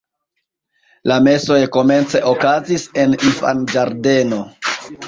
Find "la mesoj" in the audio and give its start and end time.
1.11-1.59